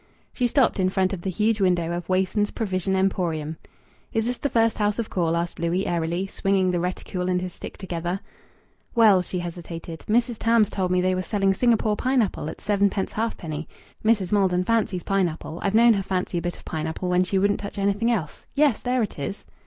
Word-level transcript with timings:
She 0.33 0.47
stopped 0.47 0.79
in 0.79 0.89
front 0.89 1.13
of 1.13 1.21
the 1.21 1.29
huge 1.29 1.61
window 1.61 1.95
of 1.95 2.09
Wason's 2.09 2.49
Provision 2.49 2.95
Emporium. 2.95 3.57
"Is 4.11 4.25
this 4.25 4.39
the 4.39 4.49
first 4.49 4.79
house 4.79 4.97
of 4.97 5.11
call?" 5.11 5.37
asked 5.37 5.59
Louis 5.59 5.85
airily, 5.85 6.25
swinging 6.25 6.71
the 6.71 6.79
reticule 6.79 7.29
and 7.29 7.39
his 7.39 7.53
stick 7.53 7.77
together. 7.77 8.19
"Well" 8.95 9.21
she 9.21 9.37
hesitated. 9.37 9.99
"Mrs. 10.09 10.39
Tams 10.39 10.71
told 10.71 10.89
me 10.89 11.01
they 11.01 11.13
were 11.13 11.21
selling 11.21 11.53
Singapore 11.53 11.95
pineapple 11.95 12.49
at 12.49 12.61
sevenpence 12.61 13.11
halfpenny. 13.13 13.67
Mas. 14.03 14.31
Maldon 14.31 14.63
fancies 14.63 15.03
pineapple. 15.03 15.59
I've 15.61 15.75
known 15.75 15.93
her 15.93 16.01
fancy 16.01 16.39
a 16.39 16.41
bit 16.41 16.57
of 16.57 16.65
pineapple 16.65 17.07
when 17.09 17.23
she 17.23 17.37
wouldn't 17.37 17.59
touch 17.59 17.77
anything 17.77 18.09
else.... 18.09 18.47
Yes, 18.55 18.79
there 18.79 19.03
it 19.03 19.19
is!" 19.19 19.45